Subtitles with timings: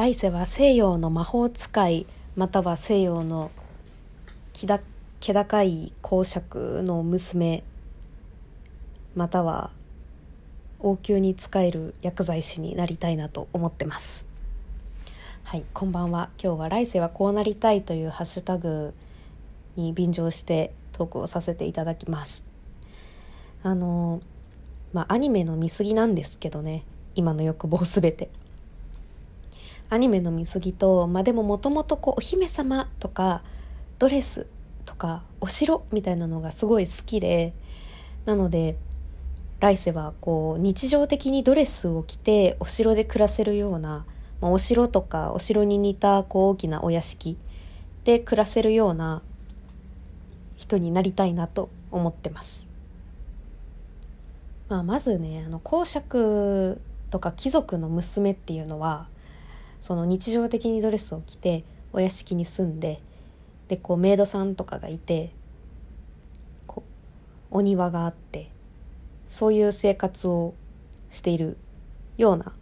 [0.00, 3.50] 来世は西洋の魔法使いまたは西洋の
[4.54, 4.80] 気だ
[5.20, 7.62] 気高い公爵の娘
[9.14, 9.70] または
[10.78, 14.26] 王宮に仕える薬剤師になりたいなと思ってます。
[15.44, 18.94] はいこんばんは今日は来世はこうなりたいというハッシュタグ
[19.76, 22.46] に便乗してトークをさせていただきます。
[23.62, 24.22] あの
[24.94, 28.30] まあアニメの見過ぎなんですけどね今の欲望すべて。
[29.90, 33.42] アニメの見過ぎとまあでももともとお姫様とか
[33.98, 34.46] ドレス
[34.84, 37.52] とかお城みたいなのがすごい好きで
[38.24, 38.76] なので
[39.58, 44.06] 来世はこう日常的にドレスを着てお城で暮らせるような、
[44.40, 47.36] まあ、お城とかお城に似たこう大きなお屋敷
[48.04, 49.22] で暮らせるような
[50.56, 52.68] 人になりたいなと思ってます。
[54.68, 59.08] まあ、まずねあの公爵とか貴族の娘っていうのは
[59.80, 63.00] その日常的にドレスを着てお屋敷に住んで
[63.68, 65.30] でこうメイドさんとかがいて
[66.66, 66.82] こ
[67.52, 68.50] うお庭があって
[69.30, 70.54] そういう生活を
[71.10, 71.56] している
[72.18, 72.52] ような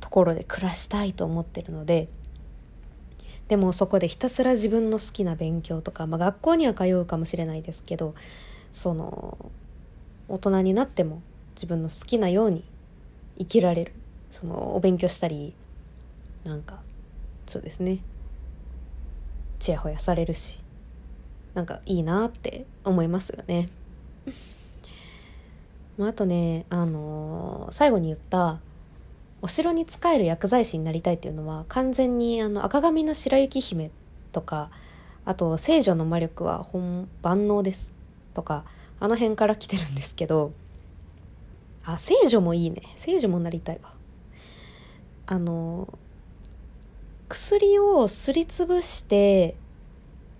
[0.00, 2.08] ところで暮らしたいと思ってるので
[3.48, 8.14] でもそこでひたすら自分の好きな勉強とか、まあ、学校には通うかもしれないですけど
[8.72, 9.38] その
[10.28, 11.22] 大人になっても
[11.54, 12.64] 自分の好きなように
[13.38, 13.92] 生きられる
[14.30, 15.54] そのお勉強したり
[16.46, 16.80] なんか
[17.46, 17.98] そうですね。
[19.58, 20.60] ちやほやされるし
[21.54, 23.68] なんかいいなって思いますよね。
[25.98, 28.60] あとね、あのー、最後に言った
[29.40, 33.90] お城に仕える薬剤師になりたいっていうのは完全にあの赤髪の白雪姫
[34.32, 34.70] とか
[35.24, 37.94] あと聖女の魔力は本万能です
[38.34, 38.64] とか
[39.00, 40.52] あの辺から来てるんですけど
[41.84, 42.82] あ聖女もいいね。
[42.96, 43.92] 聖女もなりたいわ。
[45.26, 45.88] あの
[47.28, 49.56] 薬をすりつぶして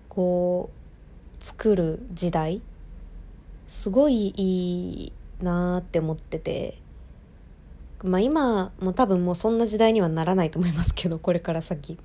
[0.09, 2.61] こう作る時代。
[3.67, 5.13] すごいいい
[5.43, 6.79] なーって思ってて。
[8.03, 11.97] まあ今も多分もうそんな時代にはならないと思いますけど これから先。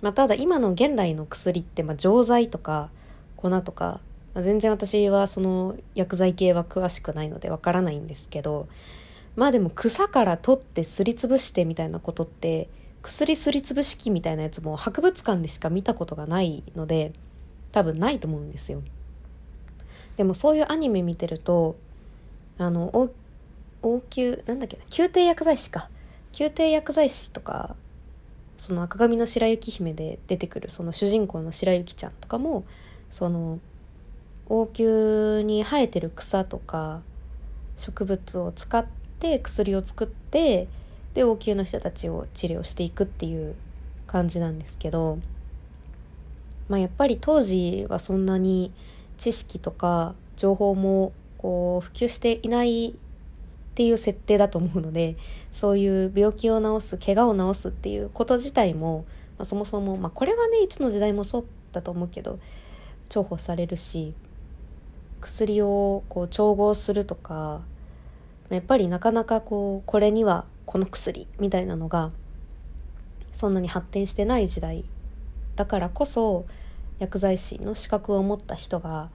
[0.00, 2.90] まあただ今の現代の薬ってまあ錠剤とか
[3.36, 4.00] 粉とか、
[4.34, 8.68] まあ、全然私はその薬剤系は詳しくないのでわからないんですけど。
[9.36, 12.68] まあでも草から取ってすりつぶしてみたいなことって
[13.04, 17.12] 薬すりつぶし器みたいなやつも博物館でしか見たことがないので
[17.70, 18.82] 多分ないと思うんですよ。
[20.16, 21.76] でもそういうアニメ見てると
[22.56, 23.12] あの応
[23.82, 25.90] 応急なんだっけな宮廷薬剤師か。
[26.36, 27.76] 宮廷薬剤師とか
[28.56, 32.64] その赤髪の白雪姫で出てくるその主人公の白雪ちゃんとかも
[33.10, 33.60] その
[34.48, 37.02] 王宮に生えてる草とか
[37.76, 38.86] 植物を使っ
[39.20, 40.68] て薬を作って
[41.14, 43.54] で王宮の人たちを治療していくっていう
[44.06, 45.18] 感じなんですけど、
[46.68, 48.72] まあ、やっぱり当時はそんなに
[49.16, 52.94] 知識とか情報もこう普及していないっ
[53.74, 55.16] ていう設定だと思うので
[55.52, 59.04] そういう病気を治す怪我を治すっていうこと自体も、
[59.38, 62.38] まあ、そもそも、まあ、これはねいつの時代もそうだと思うけど
[63.08, 64.14] 重宝されるし
[65.20, 67.62] 薬をこう調合するとか
[68.50, 72.10] やっぱりなかなかこうこれにはこの薬みたいなのが
[73.32, 74.84] そんなに発展してない時代
[75.56, 76.46] だからこそ
[76.98, 79.10] 薬剤師の資格を持った人が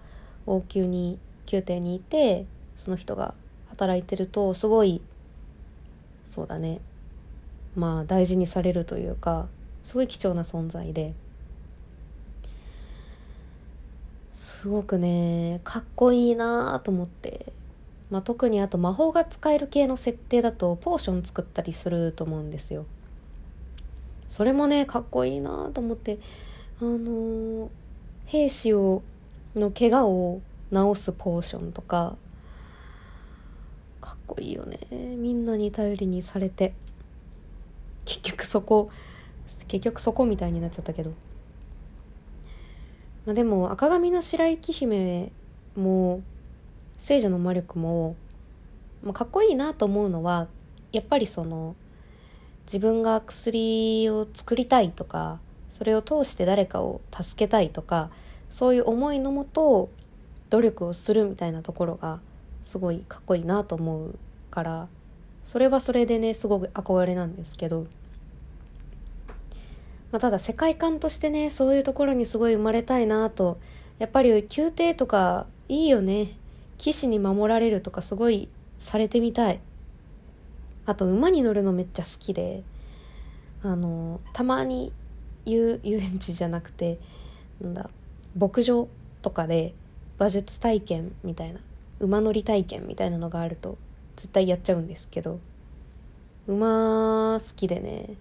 [0.46, 1.20] 王宮に
[1.52, 2.46] 宮廷にいて
[2.76, 3.34] その人が
[3.70, 5.02] 働いてるとすごい
[6.26, 6.80] そうだね
[7.76, 9.48] まあ大事にされるというか
[9.84, 11.14] すごい貴重な存在で
[14.34, 17.59] すごくねかっこいいなと思って。
[18.10, 22.86] まあ、特にあと魔法が使える系の設定だとポーション作ったりすると思うんですよ。
[24.30, 26.20] それもねかっこいいなと思って
[26.82, 27.70] あのー、
[28.28, 29.02] 兵士を
[29.56, 32.16] の怪我を治すポーションとか
[34.02, 34.80] かっこいいよね。
[34.92, 36.74] みんなに頼りにされて。
[38.06, 38.90] 結局そこ
[39.68, 41.12] 結局そこみたいになっちゃったけど。
[43.26, 45.32] まあでも赤髪の白雪姫
[45.76, 46.22] も
[47.00, 48.16] 聖女の魔力も、
[49.04, 50.48] まあ、かっこいいなと思うのは
[50.92, 51.76] やっぱりその
[52.66, 58.12] 自分が薬を作りたいとかそれを通して誰かを助けたいとか
[58.52, 59.90] そういう思いのもと
[60.50, 62.20] 努力をするみたいなところが
[62.64, 64.16] すごいかっこいいなと思う
[64.52, 64.88] から
[65.46, 67.88] それはそれでねすごく憧れなんですけど、
[70.12, 73.58] まあ、ただ世界観としてねそういうところにすごい生まれたいなと
[74.00, 76.39] やっぱり宮廷とかいいよね。
[76.80, 78.50] 騎士に守られるとかすごい
[78.80, 79.60] されてみたい。
[80.88, 82.64] あと馬に乗るのめっちゃ好きで。
[83.62, 84.94] あのたまに
[85.46, 86.98] 遊遊園地じゃなくて
[87.60, 87.90] なんだ
[88.38, 88.88] 牧場
[89.22, 89.74] とかで
[90.18, 91.60] 馬術体験みたいな
[92.00, 93.78] 馬乗り体験みたいなのがあると
[94.16, 95.40] 絶対やっちゃうんですけど
[96.48, 98.14] 馬好きでね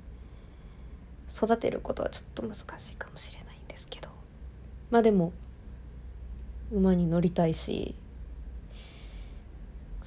[1.33, 4.09] 育てることはちょっと難しいかもしれないんですけど。
[4.91, 5.33] まあでも
[6.73, 7.95] 馬に乗りたいし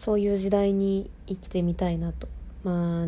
[0.01, 2.27] そういう時代に生きてみたいなと。
[2.63, 3.05] まあ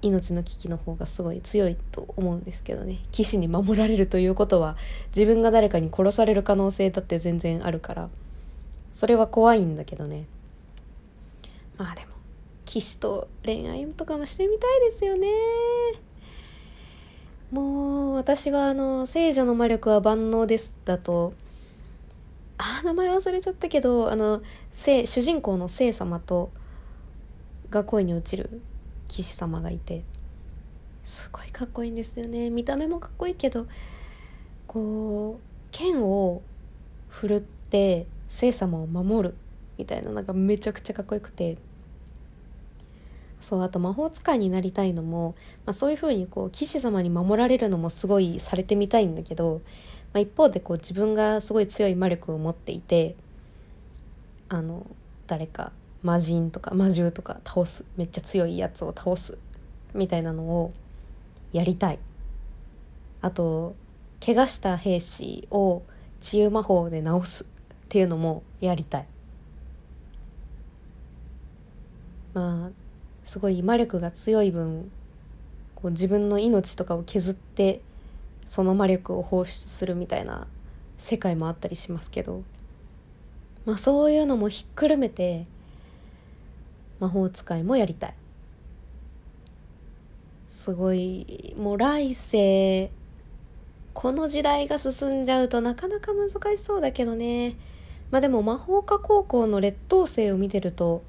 [0.00, 3.00] 命の危機の方がすごい強いと思うんですけどね。
[3.10, 4.76] 騎士に守られるということは
[5.08, 8.08] 自分が誰かに殺される可能性だって全然あるから。
[8.92, 10.26] それは怖いんだけどね。
[11.76, 12.12] まあでも
[12.64, 15.26] 騎士と恋愛とかもしてみたいですよね。
[17.50, 21.32] もう私はあの「聖女の魔力は万能です」だと
[22.62, 24.42] あ名前忘れちゃったけどあの
[24.72, 26.50] 主人公の聖様と
[27.70, 28.60] が恋に落ちる
[29.08, 30.04] 騎士様がいて
[31.02, 32.50] すごいかっこいいんですよね。
[32.50, 33.66] 見た目もかっこいいけど
[34.66, 36.42] こう剣を
[37.08, 39.34] 振るって聖様を守る
[39.78, 41.56] みたいなのがめちゃくちゃかっこよくて。
[43.40, 45.34] そうあと魔法使いになりたいのも、
[45.64, 49.62] まあ、そういうふうにこう騎士様に守られるのもすごいされてみたいんだけど、
[50.12, 53.14] まあ、一方でこう自分がすごい強い魔力を持っていて
[54.48, 54.86] あの
[55.26, 55.72] 誰か
[56.02, 59.38] 魔人とか魔獣とか倒すめっちゃ強いやつを倒す
[59.94, 60.72] みたいなのを
[61.52, 61.98] やりたい。
[63.22, 63.74] あと
[64.24, 65.82] 怪我した兵士を
[66.20, 67.46] 治癒魔法で治すっ
[67.88, 69.06] ていうのもやりたい。
[72.34, 72.70] まあ
[73.24, 74.90] すごい魔力が強い分
[75.74, 77.80] こう自分の命とかを削って
[78.50, 80.48] その魔力を放出するみたいな
[80.98, 82.42] 世界もあったりしますけど
[83.64, 85.46] まあそういうのもひっくるめて
[86.98, 88.14] 魔法使いもやりたい。
[90.48, 92.90] すごいもう来世
[93.94, 97.54] この時代が進んじゃうとなかなか難しそうだけどね。
[98.10, 101.04] まあでも魔法科高校の劣等生を見てると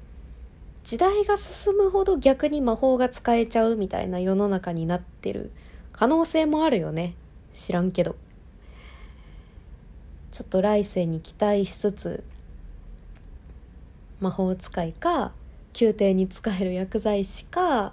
[0.84, 5.50] 時代が進むほど逆に魔法が使えちゃうみたいな世の中になってる
[5.90, 7.16] 可能性もあるよね。
[7.54, 8.16] 知らんけど。
[10.30, 12.24] ちょっと来世に期待しつつ
[14.18, 15.32] 魔法使いか
[15.78, 17.92] 宮廷に使える薬剤師か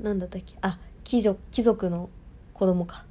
[0.00, 0.54] 何だったっけ？
[0.60, 2.10] あ貴族貴族の
[2.52, 3.06] 子供か。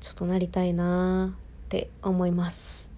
[0.00, 2.89] ちょっとなりたいなって思います。